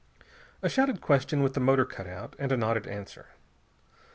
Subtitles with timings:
[0.63, 3.27] A shouted question with the motor cut out, and a nodded answer.